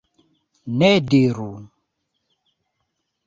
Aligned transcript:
Ne 0.79 0.89
diru! 1.11 1.51